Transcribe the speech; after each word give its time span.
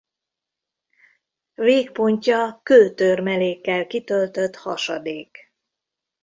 Végpontja 1.53 2.59
kőtörmelékkel 2.63 3.87
kitöltött 3.87 4.55
hasadék. 4.55 5.37